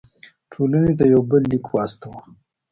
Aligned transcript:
ټولنې 0.51 0.93
ته 0.99 1.05
یو 1.13 1.21
بل 1.29 1.41
لیک 1.51 1.65
واستاوه. 1.69 2.21